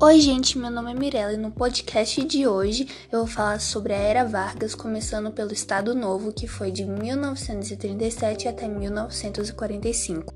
[0.00, 3.92] Oi, gente, meu nome é Mirella e no podcast de hoje eu vou falar sobre
[3.92, 10.32] a Era Vargas, começando pelo Estado Novo, que foi de 1937 até 1945.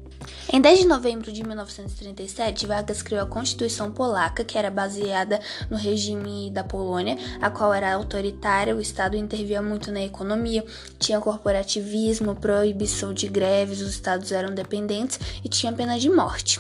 [0.53, 5.77] Em 10 de novembro de 1937, Vargas criou a Constituição Polaca, que era baseada no
[5.77, 10.65] regime da Polônia, a qual era autoritária, o Estado intervia muito na economia,
[10.99, 16.59] tinha corporativismo, proibição de greves, os estados eram dependentes e tinha pena de morte.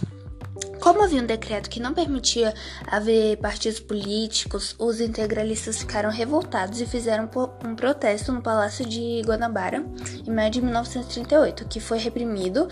[0.81, 2.53] Como havia um decreto que não permitia
[2.87, 7.31] haver partidos políticos, os integralistas ficaram revoltados e fizeram
[7.65, 9.85] um protesto no Palácio de Guanabara
[10.27, 12.69] em maio de 1938, que foi reprimido.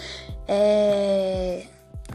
[0.49, 1.67] É...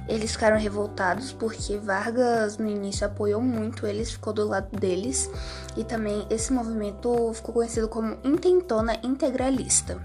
[0.07, 5.31] Eles ficaram revoltados porque Vargas no início apoiou muito eles, ficou do lado deles,
[5.75, 9.99] e também esse movimento ficou conhecido como Intentona Integralista.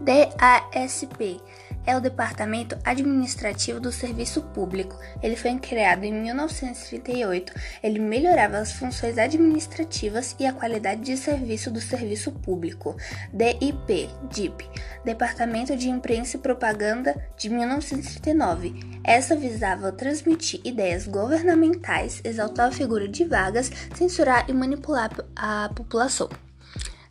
[0.00, 1.40] DASP
[1.86, 4.98] é o Departamento Administrativo do Serviço Público.
[5.22, 7.52] Ele foi criado em 1938.
[7.82, 12.96] Ele melhorava as funções administrativas e a qualidade de serviço do serviço público.
[13.32, 14.68] DIP, DIP,
[15.04, 19.00] Departamento de Imprensa e Propaganda de 1939.
[19.04, 26.28] Essa visava transmitir ideias governamentais, exaltar a figura de vagas, censurar e manipular a população.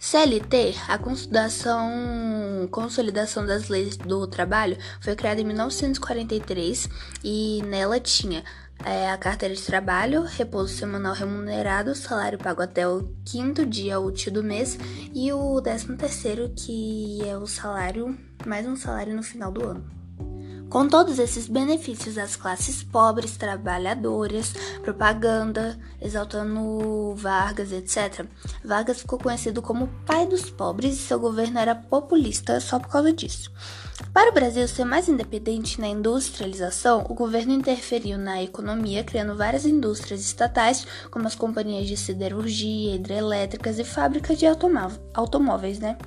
[0.04, 1.86] CLT, a consolidação,
[3.46, 6.90] das leis do trabalho, foi criada em 1943
[7.24, 8.44] e nela tinha
[8.84, 14.34] é, a carteira de trabalho, repouso semanal remunerado, salário pago até o quinto dia útil
[14.34, 14.76] do mês
[15.14, 20.01] e o décimo terceiro, que é o salário, mais um salário no final do ano.
[20.72, 28.26] Com todos esses benefícios às classes pobres, trabalhadoras, propaganda, exaltando Vargas, etc.,
[28.64, 33.12] Vargas ficou conhecido como pai dos pobres e seu governo era populista só por causa
[33.12, 33.52] disso.
[34.14, 39.66] Para o Brasil ser mais independente na industrialização, o governo interferiu na economia, criando várias
[39.66, 44.46] indústrias estatais, como as companhias de siderurgia, hidrelétricas e fábricas de
[45.14, 45.98] automóveis, né?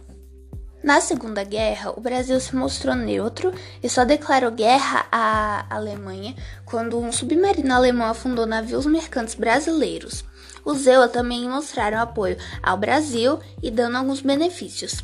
[0.85, 6.37] Na Segunda Guerra, o Brasil se mostrou neutro e só declarou guerra à Alemanha
[6.67, 10.27] quando um submarino alemão afundou navios mercantes brasileiros.
[10.63, 15.03] Os Zewa também mostraram apoio ao Brasil e dando alguns benefícios.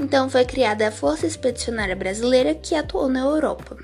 [0.00, 3.76] Então foi criada a Força Expedicionária Brasileira que atuou na Europa.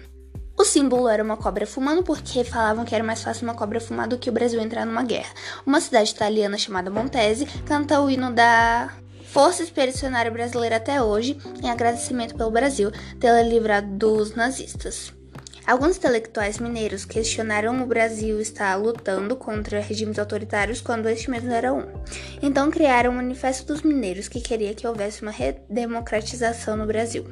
[0.58, 4.08] O símbolo era uma cobra fumando porque falavam que era mais fácil uma cobra fumar
[4.08, 5.32] do que o Brasil entrar numa guerra.
[5.64, 8.90] Uma cidade italiana chamada Montese canta o hino da
[9.36, 15.12] Força Expedicionária Brasileira até hoje, em agradecimento pelo Brasil tê-la livrado dos nazistas.
[15.66, 21.70] Alguns intelectuais mineiros questionaram o Brasil estar lutando contra regimes autoritários quando este mesmo era
[21.74, 21.84] um.
[22.40, 27.26] Então criaram o Manifesto dos Mineiros, que queria que houvesse uma redemocratização no Brasil.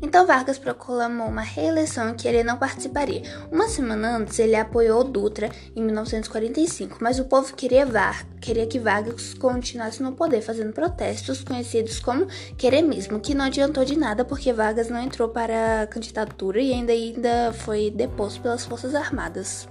[0.00, 3.22] Então Vargas proclamou uma reeleição em que ele não participaria.
[3.50, 8.78] Uma semana antes, ele apoiou Dutra em 1945, mas o povo queria, Var queria que
[8.78, 12.26] Vargas continuasse no poder, fazendo protestos conhecidos como
[12.56, 16.92] queremismo, que não adiantou de nada porque Vargas não entrou para a candidatura e ainda,
[16.92, 19.68] ainda foi deposto pelas Forças Armadas.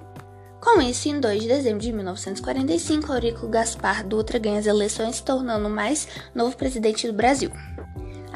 [0.59, 5.67] Com isso, em 2 de dezembro de 1945, Eurico Gaspar Dutra ganha as eleições, tornando
[5.67, 7.51] o mais novo presidente do Brasil.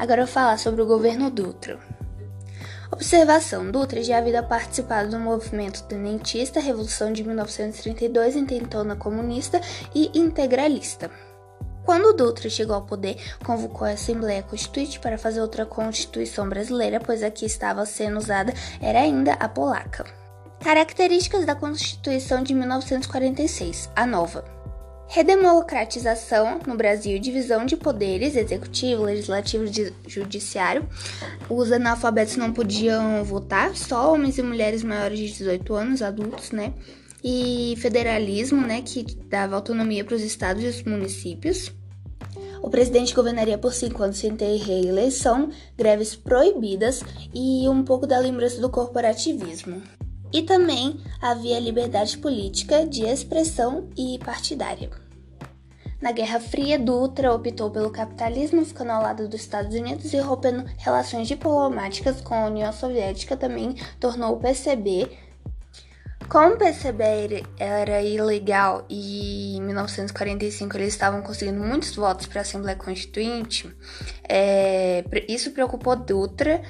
[0.02, 1.78] Agora eu vou falar sobre o governo Dutra.
[2.90, 9.60] Observação: Dutra já havia participado do movimento tenentista, Revolução de 1932, intentona comunista
[9.94, 11.08] e integralista.
[11.84, 17.22] Quando Dutra chegou ao poder, convocou a Assembleia Constituinte para fazer outra Constituição brasileira, pois
[17.22, 20.04] a que estava sendo usada era ainda a polaca.
[20.58, 24.61] Características da Constituição de 1946, a nova.
[25.14, 30.88] Redemocratização no Brasil, divisão de poderes, executivo, legislativo e judiciário.
[31.50, 36.72] Os analfabetos não podiam votar, só homens e mulheres maiores de 18 anos, adultos, né?
[37.22, 41.70] E federalismo, né, que dava autonomia para os estados e os municípios.
[42.62, 47.02] O presidente governaria por cinco anos sem ter reeleição, greves proibidas
[47.34, 49.82] e um pouco da lembrança do corporativismo.
[50.32, 55.02] E também havia liberdade política de expressão e partidária.
[56.02, 60.68] Na Guerra Fria, Dutra optou pelo capitalismo, ficando ao lado dos Estados Unidos e rompendo
[60.76, 65.08] relações diplomáticas com a União Soviética, também tornou o PCB.
[66.28, 72.42] Como o PCB era ilegal e em 1945 eles estavam conseguindo muitos votos para a
[72.42, 73.72] Assembleia Constituinte,
[74.28, 76.62] é, isso preocupou Dutra,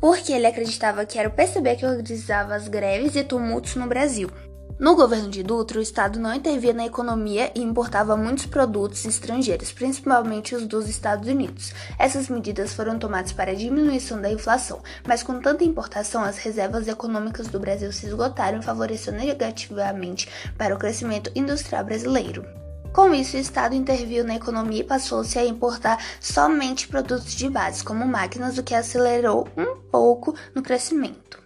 [0.00, 4.30] porque ele acreditava que era o PCB que organizava as greves e tumultos no Brasil.
[4.78, 9.72] No governo de Dutra, o Estado não intervia na economia e importava muitos produtos estrangeiros,
[9.72, 11.72] principalmente os dos Estados Unidos.
[11.98, 16.86] Essas medidas foram tomadas para a diminuição da inflação, mas com tanta importação, as reservas
[16.88, 20.28] econômicas do Brasil se esgotaram favoreceu negativamente
[20.58, 22.44] para o crescimento industrial brasileiro.
[22.92, 27.82] Com isso, o Estado interviu na economia e passou-se a importar somente produtos de base,
[27.82, 31.42] como máquinas, o que acelerou um pouco no crescimento.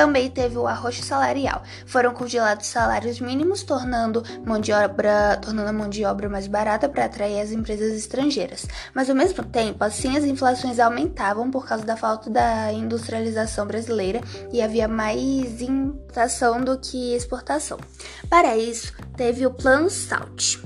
[0.00, 1.62] Também teve o arroxo salarial.
[1.84, 6.88] Foram congelados salários mínimos, tornando, mão de obra, tornando a mão de obra mais barata
[6.88, 8.66] para atrair as empresas estrangeiras.
[8.94, 14.22] Mas ao mesmo tempo, assim as inflações aumentavam por causa da falta da industrialização brasileira
[14.50, 17.76] e havia mais importação do que exportação.
[18.30, 20.60] Para isso, teve o Plano SALT.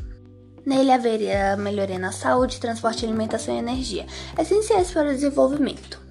[0.65, 4.07] Nele haveria melhoria na saúde, transporte, alimentação e energia,
[4.39, 6.04] essenciais para o desenvolvimento.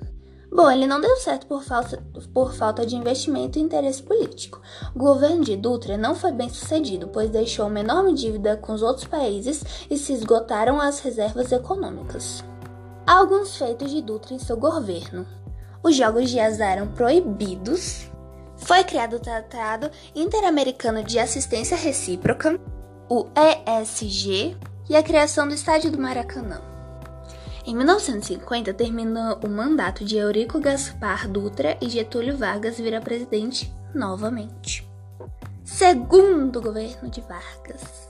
[0.55, 1.97] Bom, ele não deu certo por falta,
[2.31, 4.61] por falta de investimento e interesse político.
[4.94, 8.83] O governo de Dutra não foi bem sucedido, pois deixou uma enorme dívida com os
[8.83, 12.44] outros países e se esgotaram as reservas econômicas.
[13.07, 15.25] Há alguns feitos de Dutra em seu governo.
[15.81, 18.11] Os jogos de azar eram proibidos.
[18.56, 22.59] Foi criado o Tratado Interamericano de Assistência Recíproca,
[23.09, 24.56] o ESG,
[24.88, 26.72] e a criação do Estádio do Maracanã.
[27.65, 34.86] Em 1950, termina o mandato de Eurico Gaspar Dutra e Getúlio Vargas vira presidente novamente.
[35.63, 38.10] Segundo governo de Vargas.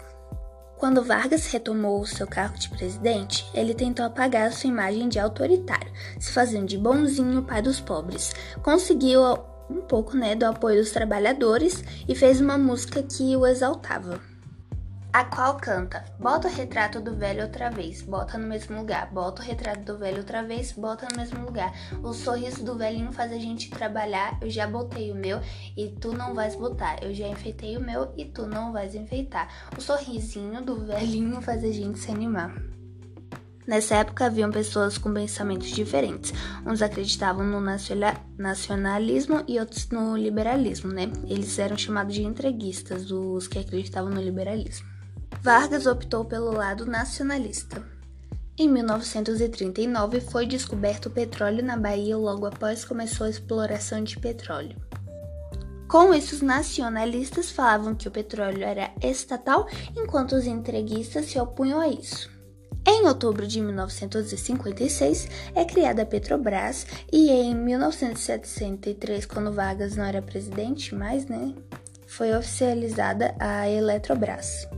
[0.75, 6.31] Quando Vargas retomou seu cargo de presidente, ele tentou apagar sua imagem de autoritário, se
[6.31, 8.33] fazendo de bonzinho pai dos pobres.
[8.63, 9.21] Conseguiu
[9.69, 14.19] um pouco né, do apoio dos trabalhadores e fez uma música que o exaltava
[15.13, 19.43] a qual canta: Bota o retrato do velho outra vez, bota no mesmo lugar, bota
[19.43, 21.71] o retrato do velho outra vez, bota no mesmo lugar.
[22.01, 25.39] O sorriso do velhinho faz a gente trabalhar, eu já botei o meu
[25.77, 27.03] e tu não vais botar.
[27.03, 29.47] Eu já enfeitei o meu e tu não vais enfeitar.
[29.77, 32.51] O sorrisinho do velhinho faz a gente se animar.
[33.67, 36.33] Nessa época haviam pessoas com pensamentos diferentes.
[36.65, 37.61] Uns acreditavam no
[38.37, 41.03] nacionalismo e outros no liberalismo, né?
[41.27, 44.92] Eles eram chamados de entreguistas, os que acreditavam no liberalismo.
[45.43, 47.83] Vargas optou pelo lado nacionalista.
[48.57, 54.77] Em 1939 foi descoberto o petróleo na Bahia logo após começou a exploração de petróleo.
[55.89, 59.67] Com isso, os nacionalistas falavam que o petróleo era estatal,
[59.97, 62.31] enquanto os entreguistas se opunham a isso.
[62.87, 70.21] Em outubro de 1956 é criada a Petrobras e em 1973, quando Vargas não era
[70.21, 71.53] presidente mais, né,
[72.07, 74.69] foi oficializada a Eletrobras.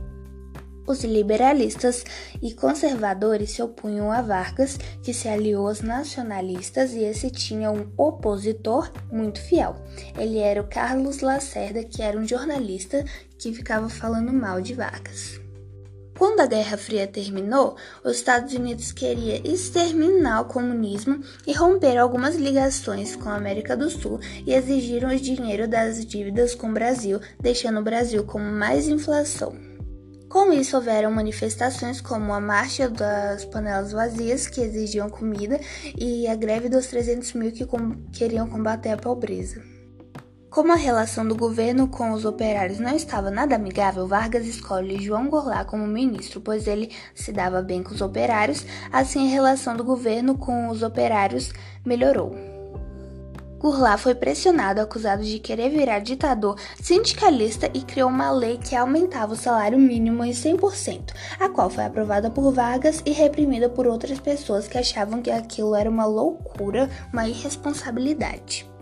[0.86, 2.04] Os liberalistas
[2.40, 7.90] e conservadores se opunham a Vargas, que se aliou aos nacionalistas e esse tinha um
[7.96, 9.76] opositor muito fiel.
[10.16, 13.04] Ele era o Carlos Lacerda, que era um jornalista
[13.36, 15.40] que ficava falando mal de Vargas.
[16.16, 22.36] Quando a Guerra Fria terminou, os Estados Unidos queria exterminar o comunismo e romper algumas
[22.36, 27.20] ligações com a América do Sul e exigiram o dinheiro das dívidas com o Brasil,
[27.38, 29.75] deixando o Brasil com mais inflação.
[30.28, 35.60] Com isso, houveram manifestações como a Marcha das Panelas Vazias, que exigiam comida,
[35.96, 39.62] e a greve dos 300 mil que com queriam combater a pobreza.
[40.50, 45.28] Como a relação do governo com os operários não estava nada amigável, Vargas escolhe João
[45.28, 49.84] Goulart como ministro, pois ele se dava bem com os operários, assim a relação do
[49.84, 51.52] governo com os operários
[51.84, 52.55] melhorou.
[53.58, 59.32] Goulart foi pressionado, acusado de querer virar ditador sindicalista e criou uma lei que aumentava
[59.32, 64.20] o salário mínimo em 100%, a qual foi aprovada por Vargas e reprimida por outras
[64.20, 68.75] pessoas que achavam que aquilo era uma loucura, uma irresponsabilidade.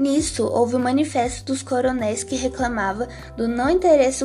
[0.00, 4.24] Nisso, houve o manifesto dos coronéis que reclamava do não interesse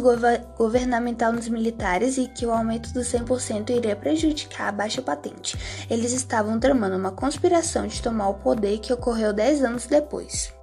[0.58, 5.58] governamental nos militares e que o aumento do 100% iria prejudicar a baixa patente.
[5.90, 10.54] Eles estavam tramando uma conspiração de tomar o poder que ocorreu 10 anos depois.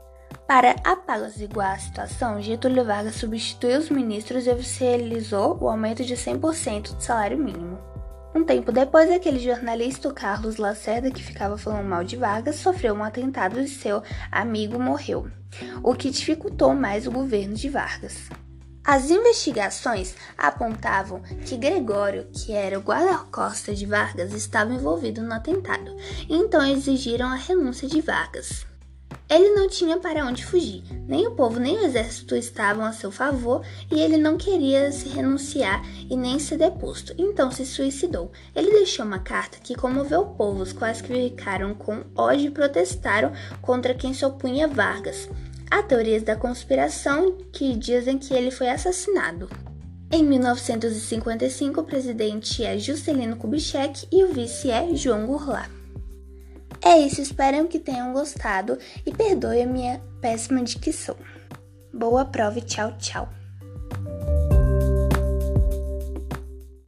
[0.48, 6.94] Para apaziguar a situação, Getúlio Vargas substituiu os ministros e oficializou o aumento de 100%
[6.94, 7.91] do salário mínimo.
[8.34, 12.94] Um tempo depois, aquele jornalista, o Carlos Lacerda, que ficava falando mal de Vargas, sofreu
[12.94, 15.30] um atentado e seu amigo morreu,
[15.82, 18.30] o que dificultou mais o governo de Vargas.
[18.84, 25.94] As investigações apontavam que Gregório, que era o guarda-costas de Vargas, estava envolvido no atentado,
[26.28, 28.71] então exigiram a renúncia de Vargas.
[29.32, 33.10] Ele não tinha para onde fugir, nem o povo nem o exército estavam a seu
[33.10, 38.30] favor e ele não queria se renunciar e nem ser deposto, então se suicidou.
[38.54, 42.50] Ele deixou uma carta que comoveu o povo, os quais que ficaram com ódio e
[42.50, 45.30] protestaram contra quem se opunha Vargas.
[45.70, 49.48] Há teorias da conspiração que dizem que ele foi assassinado.
[50.10, 55.81] Em 1955, o presidente é Juscelino Kubitschek e o vice é João Goulart.
[56.84, 61.16] É isso, espero que tenham gostado e perdoe a minha péssima dicção.
[61.94, 63.41] Boa prova e tchau, tchau.